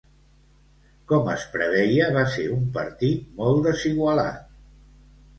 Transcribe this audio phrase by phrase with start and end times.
[1.09, 4.41] Com es preveia va ser un partit molt desigualat.